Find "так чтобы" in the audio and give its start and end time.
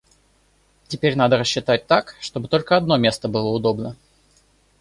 1.85-2.47